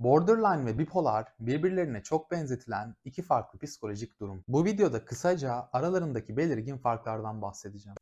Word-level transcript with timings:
Borderline 0.00 0.66
ve 0.66 0.78
bipolar 0.78 1.32
birbirlerine 1.40 2.02
çok 2.02 2.30
benzetilen 2.30 2.94
iki 3.04 3.22
farklı 3.22 3.58
psikolojik 3.58 4.20
durum. 4.20 4.44
Bu 4.48 4.64
videoda 4.64 5.04
kısaca 5.04 5.68
aralarındaki 5.72 6.36
belirgin 6.36 6.78
farklardan 6.78 7.42
bahsedeceğim. 7.42 7.96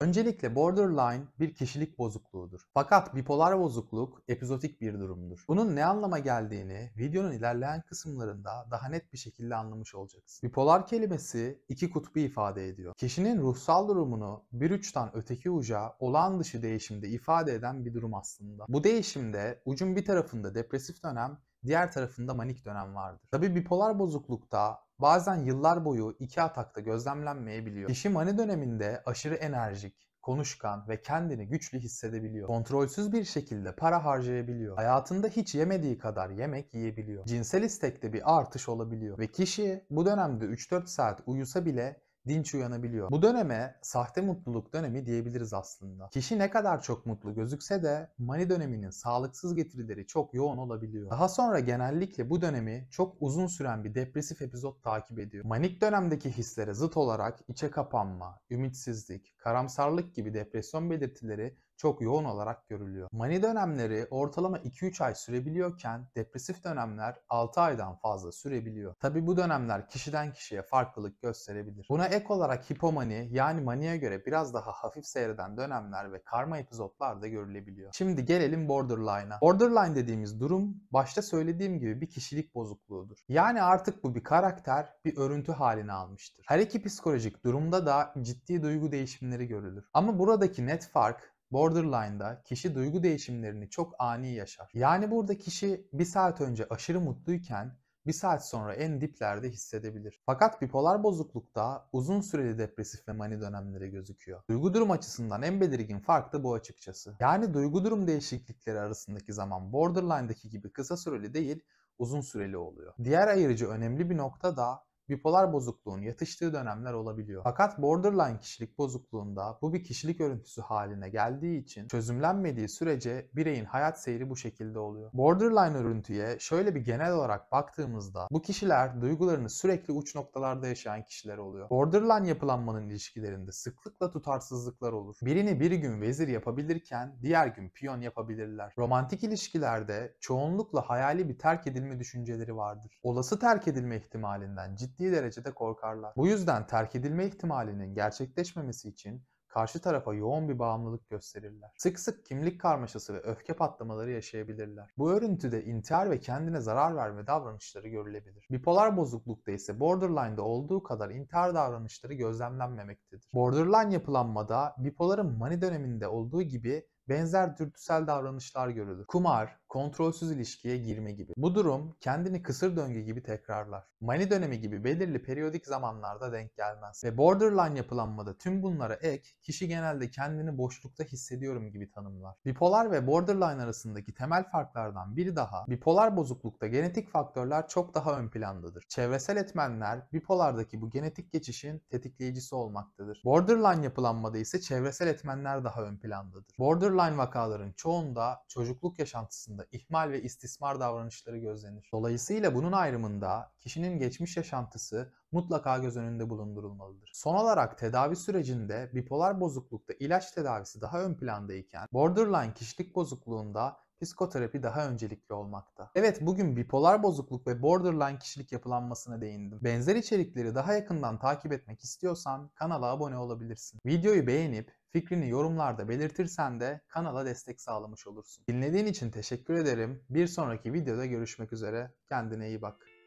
Öncelikle 0.00 0.54
borderline 0.54 1.24
bir 1.40 1.54
kişilik 1.54 1.98
bozukluğudur. 1.98 2.60
Fakat 2.74 3.14
bipolar 3.14 3.60
bozukluk 3.60 4.22
epizotik 4.28 4.80
bir 4.80 4.94
durumdur. 4.94 5.44
Bunun 5.48 5.76
ne 5.76 5.84
anlama 5.84 6.18
geldiğini 6.18 6.90
videonun 6.98 7.32
ilerleyen 7.32 7.82
kısımlarında 7.82 8.66
daha 8.70 8.88
net 8.88 9.12
bir 9.12 9.18
şekilde 9.18 9.54
anlamış 9.54 9.94
olacaksın. 9.94 10.48
Bipolar 10.48 10.86
kelimesi 10.86 11.62
iki 11.68 11.90
kutbu 11.90 12.18
ifade 12.18 12.68
ediyor. 12.68 12.94
Kişinin 12.94 13.40
ruhsal 13.40 13.88
durumunu 13.88 14.44
bir 14.52 14.70
uçtan 14.70 15.10
öteki 15.14 15.50
uca 15.50 15.92
olağan 15.98 16.40
dışı 16.40 16.62
değişimde 16.62 17.08
ifade 17.08 17.54
eden 17.54 17.84
bir 17.84 17.94
durum 17.94 18.14
aslında. 18.14 18.64
Bu 18.68 18.84
değişimde 18.84 19.62
ucun 19.64 19.96
bir 19.96 20.04
tarafında 20.04 20.54
depresif 20.54 21.02
dönem, 21.02 21.38
diğer 21.64 21.92
tarafında 21.92 22.34
manik 22.34 22.64
dönem 22.64 22.94
vardır. 22.94 23.28
Tabi 23.30 23.54
bipolar 23.54 23.98
bozuklukta 23.98 24.87
bazen 25.00 25.44
yıllar 25.44 25.84
boyu 25.84 26.16
iki 26.18 26.42
atakta 26.42 26.80
gözlemlenmeyebiliyor. 26.80 27.88
Kişi 27.88 28.08
mani 28.08 28.38
döneminde 28.38 29.02
aşırı 29.06 29.34
enerjik, 29.34 30.08
konuşkan 30.22 30.88
ve 30.88 31.02
kendini 31.02 31.48
güçlü 31.48 31.78
hissedebiliyor. 31.78 32.46
Kontrolsüz 32.46 33.12
bir 33.12 33.24
şekilde 33.24 33.74
para 33.76 34.04
harcayabiliyor. 34.04 34.76
Hayatında 34.76 35.28
hiç 35.28 35.54
yemediği 35.54 35.98
kadar 35.98 36.30
yemek 36.30 36.74
yiyebiliyor. 36.74 37.26
Cinsel 37.26 37.62
istekte 37.62 38.12
bir 38.12 38.38
artış 38.38 38.68
olabiliyor 38.68 39.18
ve 39.18 39.26
kişi 39.26 39.86
bu 39.90 40.06
dönemde 40.06 40.44
3-4 40.44 40.86
saat 40.86 41.22
uyusa 41.26 41.66
bile 41.66 42.07
dinç 42.28 42.54
uyanabiliyor. 42.54 43.10
Bu 43.10 43.22
döneme 43.22 43.76
sahte 43.82 44.20
mutluluk 44.20 44.72
dönemi 44.72 45.06
diyebiliriz 45.06 45.52
aslında. 45.54 46.08
Kişi 46.08 46.38
ne 46.38 46.50
kadar 46.50 46.82
çok 46.82 47.06
mutlu 47.06 47.34
gözükse 47.34 47.82
de 47.82 48.10
mani 48.18 48.50
döneminin 48.50 48.90
sağlıksız 48.90 49.54
getirileri 49.54 50.06
çok 50.06 50.34
yoğun 50.34 50.58
olabiliyor. 50.58 51.10
Daha 51.10 51.28
sonra 51.28 51.60
genellikle 51.60 52.30
bu 52.30 52.42
dönemi 52.42 52.88
çok 52.90 53.16
uzun 53.20 53.46
süren 53.46 53.84
bir 53.84 53.94
depresif 53.94 54.42
epizot 54.42 54.82
takip 54.82 55.18
ediyor. 55.18 55.44
Manik 55.44 55.80
dönemdeki 55.80 56.30
hislere 56.30 56.74
zıt 56.74 56.96
olarak 56.96 57.38
içe 57.48 57.70
kapanma, 57.70 58.40
ümitsizlik, 58.50 59.38
karamsarlık 59.38 60.14
gibi 60.14 60.34
depresyon 60.34 60.90
belirtileri 60.90 61.56
çok 61.78 62.00
yoğun 62.00 62.24
olarak 62.24 62.68
görülüyor. 62.68 63.08
Mani 63.12 63.42
dönemleri 63.42 64.06
ortalama 64.10 64.58
2-3 64.58 65.04
ay 65.04 65.14
sürebiliyorken 65.14 66.08
depresif 66.16 66.64
dönemler 66.64 67.16
6 67.28 67.60
aydan 67.60 67.96
fazla 67.96 68.32
sürebiliyor. 68.32 68.94
Tabi 68.94 69.26
bu 69.26 69.36
dönemler 69.36 69.88
kişiden 69.88 70.32
kişiye 70.32 70.62
farklılık 70.62 71.22
gösterebilir. 71.22 71.86
Buna 71.90 72.06
ek 72.06 72.24
olarak 72.28 72.70
hipomani 72.70 73.28
yani 73.30 73.60
maniye 73.60 73.96
göre 73.96 74.26
biraz 74.26 74.54
daha 74.54 74.72
hafif 74.72 75.06
seyreden 75.06 75.56
dönemler 75.56 76.12
ve 76.12 76.22
karma 76.22 76.58
epizotlar 76.58 77.22
da 77.22 77.28
görülebiliyor. 77.28 77.92
Şimdi 77.94 78.24
gelelim 78.24 78.68
borderline'a. 78.68 79.40
Borderline 79.40 79.96
dediğimiz 79.96 80.40
durum 80.40 80.76
başta 80.90 81.22
söylediğim 81.22 81.78
gibi 81.78 82.00
bir 82.00 82.08
kişilik 82.08 82.54
bozukluğudur. 82.54 83.24
Yani 83.28 83.62
artık 83.62 84.04
bu 84.04 84.14
bir 84.14 84.24
karakter, 84.24 84.94
bir 85.04 85.16
örüntü 85.16 85.52
halini 85.52 85.92
almıştır. 85.92 86.44
Her 86.48 86.58
iki 86.58 86.82
psikolojik 86.82 87.44
durumda 87.44 87.86
da 87.86 88.14
ciddi 88.22 88.62
duygu 88.62 88.92
değişimleri 88.92 89.46
görülür. 89.46 89.88
Ama 89.94 90.18
buradaki 90.18 90.66
net 90.66 90.88
fark 90.88 91.37
Borderline'da 91.52 92.42
kişi 92.42 92.74
duygu 92.74 93.02
değişimlerini 93.02 93.70
çok 93.70 93.94
ani 93.98 94.34
yaşar. 94.34 94.70
Yani 94.74 95.10
burada 95.10 95.38
kişi 95.38 95.88
bir 95.92 96.04
saat 96.04 96.40
önce 96.40 96.66
aşırı 96.70 97.00
mutluyken 97.00 97.78
bir 98.06 98.12
saat 98.12 98.48
sonra 98.48 98.74
en 98.74 99.00
diplerde 99.00 99.50
hissedebilir. 99.50 100.22
Fakat 100.26 100.62
bipolar 100.62 101.02
bozuklukta 101.02 101.88
uzun 101.92 102.20
süreli 102.20 102.58
depresif 102.58 103.08
ve 103.08 103.12
mani 103.12 103.40
dönemleri 103.40 103.90
gözüküyor. 103.90 104.42
Duygu 104.50 104.74
durum 104.74 104.90
açısından 104.90 105.42
en 105.42 105.60
belirgin 105.60 106.00
fark 106.00 106.32
da 106.32 106.44
bu 106.44 106.54
açıkçası. 106.54 107.16
Yani 107.20 107.54
duygu 107.54 107.84
durum 107.84 108.06
değişiklikleri 108.06 108.80
arasındaki 108.80 109.32
zaman 109.32 109.72
borderline'daki 109.72 110.48
gibi 110.50 110.72
kısa 110.72 110.96
süreli 110.96 111.34
değil, 111.34 111.60
uzun 111.98 112.20
süreli 112.20 112.56
oluyor. 112.56 112.94
Diğer 113.04 113.28
ayırıcı 113.28 113.68
önemli 113.68 114.10
bir 114.10 114.16
nokta 114.16 114.56
da 114.56 114.87
bipolar 115.08 115.52
bozukluğun 115.52 116.02
yatıştığı 116.02 116.52
dönemler 116.52 116.92
olabiliyor. 116.92 117.42
Fakat 117.44 117.82
borderline 117.82 118.40
kişilik 118.40 118.78
bozukluğunda 118.78 119.58
bu 119.62 119.72
bir 119.72 119.84
kişilik 119.84 120.20
örüntüsü 120.20 120.62
haline 120.62 121.08
geldiği 121.08 121.58
için 121.62 121.88
çözümlenmediği 121.88 122.68
sürece 122.68 123.30
bireyin 123.36 123.64
hayat 123.64 124.02
seyri 124.02 124.30
bu 124.30 124.36
şekilde 124.36 124.78
oluyor. 124.78 125.10
Borderline 125.12 125.76
örüntüye 125.76 126.36
şöyle 126.38 126.74
bir 126.74 126.80
genel 126.80 127.12
olarak 127.12 127.52
baktığımızda 127.52 128.28
bu 128.30 128.42
kişiler 128.42 129.00
duygularını 129.00 129.50
sürekli 129.50 129.92
uç 129.92 130.14
noktalarda 130.14 130.66
yaşayan 130.66 131.04
kişiler 131.04 131.38
oluyor. 131.38 131.70
Borderline 131.70 132.28
yapılanmanın 132.28 132.88
ilişkilerinde 132.88 133.52
sıklıkla 133.52 134.10
tutarsızlıklar 134.10 134.92
olur. 134.92 135.16
Birini 135.22 135.60
bir 135.60 135.72
gün 135.72 136.00
vezir 136.00 136.28
yapabilirken 136.28 137.16
diğer 137.22 137.46
gün 137.46 137.70
piyon 137.70 138.00
yapabilirler. 138.00 138.72
Romantik 138.78 139.24
ilişkilerde 139.24 140.16
çoğunlukla 140.20 140.80
hayali 140.80 141.28
bir 141.28 141.38
terk 141.38 141.66
edilme 141.66 141.98
düşünceleri 141.98 142.56
vardır. 142.56 142.98
Olası 143.02 143.38
terk 143.38 143.68
edilme 143.68 143.96
ihtimalinden 143.96 144.76
ciddi 144.76 144.97
ciddi 144.98 145.12
derecede 145.12 145.50
korkarlar. 145.50 146.12
Bu 146.16 146.26
yüzden 146.28 146.66
terk 146.66 146.94
edilme 146.94 147.26
ihtimalinin 147.26 147.94
gerçekleşmemesi 147.94 148.88
için 148.88 149.22
karşı 149.48 149.80
tarafa 149.80 150.14
yoğun 150.14 150.48
bir 150.48 150.58
bağımlılık 150.58 151.08
gösterirler. 151.08 151.70
Sık 151.76 151.98
sık 151.98 152.26
kimlik 152.26 152.60
karmaşası 152.60 153.14
ve 153.14 153.20
öfke 153.20 153.52
patlamaları 153.52 154.10
yaşayabilirler. 154.10 154.90
Bu 154.98 155.10
örüntüde 155.12 155.64
intihar 155.64 156.10
ve 156.10 156.20
kendine 156.20 156.60
zarar 156.60 156.96
verme 156.96 157.26
davranışları 157.26 157.88
görülebilir. 157.88 158.46
Bipolar 158.50 158.96
bozuklukta 158.96 159.52
ise 159.52 159.80
borderline'da 159.80 160.42
olduğu 160.42 160.82
kadar 160.82 161.10
intihar 161.10 161.54
davranışları 161.54 162.14
gözlemlenmemektedir. 162.14 163.28
Borderline 163.34 163.94
yapılanmada 163.94 164.74
bipoların 164.78 165.38
mani 165.38 165.62
döneminde 165.62 166.08
olduğu 166.08 166.42
gibi 166.42 166.86
benzer 167.08 167.58
dürtüsel 167.58 168.06
davranışlar 168.06 168.68
görülür. 168.68 169.06
Kumar, 169.06 169.58
kontrolsüz 169.68 170.30
ilişkiye 170.30 170.76
girme 170.76 171.12
gibi. 171.12 171.32
Bu 171.36 171.54
durum 171.54 171.96
kendini 172.00 172.42
kısır 172.42 172.76
döngü 172.76 173.00
gibi 173.00 173.22
tekrarlar. 173.22 173.84
Mani 174.00 174.30
dönemi 174.30 174.60
gibi 174.60 174.84
belirli 174.84 175.22
periyodik 175.22 175.66
zamanlarda 175.66 176.32
denk 176.32 176.56
gelmez. 176.56 177.04
Ve 177.04 177.18
borderline 177.18 177.78
yapılanmada 177.78 178.38
tüm 178.38 178.62
bunlara 178.62 178.94
ek, 178.94 179.28
kişi 179.42 179.68
genelde 179.68 180.10
kendini 180.10 180.58
boşlukta 180.58 181.04
hissediyorum 181.04 181.70
gibi 181.70 181.90
tanımlar. 181.90 182.36
Bipolar 182.44 182.90
ve 182.90 183.06
borderline 183.06 183.62
arasındaki 183.62 184.14
temel 184.14 184.50
farklardan 184.50 185.16
biri 185.16 185.36
daha, 185.36 185.66
bipolar 185.68 186.16
bozuklukta 186.16 186.66
genetik 186.66 187.10
faktörler 187.10 187.68
çok 187.68 187.94
daha 187.94 188.18
ön 188.18 188.28
plandadır. 188.28 188.84
Çevresel 188.88 189.36
etmenler 189.36 190.00
bipolardaki 190.12 190.80
bu 190.80 190.90
genetik 190.90 191.32
geçişin 191.32 191.78
tetikleyicisi 191.90 192.54
olmaktadır. 192.54 193.22
Borderline 193.24 193.84
yapılanmada 193.84 194.38
ise 194.38 194.60
çevresel 194.60 195.06
etmenler 195.06 195.64
daha 195.64 195.82
ön 195.82 195.96
plandadır. 195.96 196.54
Borderline 196.58 197.16
vakaların 197.16 197.72
çoğunda 197.72 198.40
çocukluk 198.48 198.98
yaşantısında 198.98 199.57
hayatında 199.58 199.66
ihmal 199.72 200.10
ve 200.10 200.22
istismar 200.22 200.80
davranışları 200.80 201.38
gözlenir. 201.38 201.88
Dolayısıyla 201.92 202.54
bunun 202.54 202.72
ayrımında 202.72 203.52
kişinin 203.58 203.98
geçmiş 203.98 204.36
yaşantısı 204.36 205.12
mutlaka 205.32 205.78
göz 205.78 205.96
önünde 205.96 206.30
bulundurulmalıdır. 206.30 207.10
Son 207.14 207.34
olarak 207.34 207.78
tedavi 207.78 208.16
sürecinde 208.16 208.90
bipolar 208.94 209.40
bozuklukta 209.40 209.94
ilaç 210.00 210.32
tedavisi 210.32 210.80
daha 210.80 211.02
ön 211.02 211.14
plandayken 211.14 211.88
borderline 211.92 212.54
kişilik 212.54 212.94
bozukluğunda 212.94 213.76
psikoterapi 214.00 214.62
daha 214.62 214.88
öncelikli 214.88 215.32
olmakta. 215.32 215.90
Evet 215.94 216.18
bugün 216.20 216.56
bipolar 216.56 217.02
bozukluk 217.02 217.46
ve 217.46 217.62
borderline 217.62 218.18
kişilik 218.18 218.52
yapılanmasına 218.52 219.20
değindim. 219.20 219.58
Benzer 219.62 219.96
içerikleri 219.96 220.54
daha 220.54 220.72
yakından 220.72 221.18
takip 221.18 221.52
etmek 221.52 221.84
istiyorsan 221.84 222.50
kanala 222.54 222.86
abone 222.86 223.16
olabilirsin. 223.16 223.80
Videoyu 223.86 224.26
beğenip 224.26 224.78
Fikrini 224.92 225.28
yorumlarda 225.28 225.88
belirtirsen 225.88 226.60
de 226.60 226.80
kanala 226.88 227.26
destek 227.26 227.60
sağlamış 227.60 228.06
olursun. 228.06 228.44
Dinlediğin 228.48 228.86
için 228.86 229.10
teşekkür 229.10 229.54
ederim. 229.54 230.02
Bir 230.10 230.26
sonraki 230.26 230.72
videoda 230.72 231.06
görüşmek 231.06 231.52
üzere. 231.52 231.92
Kendine 232.08 232.48
iyi 232.48 232.62
bak. 232.62 232.97